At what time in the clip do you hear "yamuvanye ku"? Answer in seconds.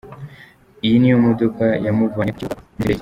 1.85-2.39